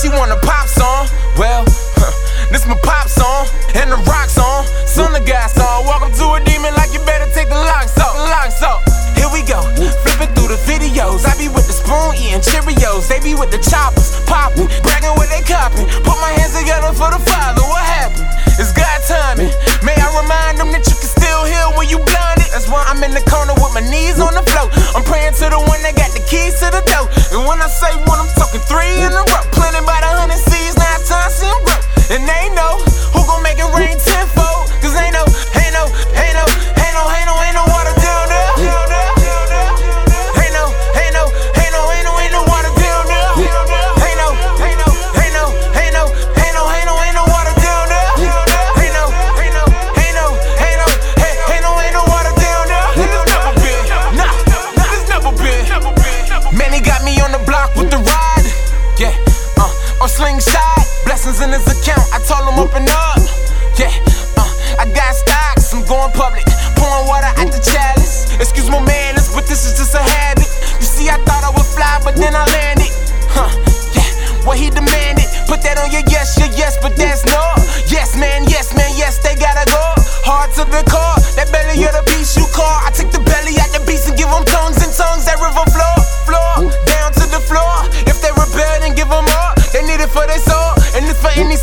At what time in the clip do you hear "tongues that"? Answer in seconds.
84.94-85.42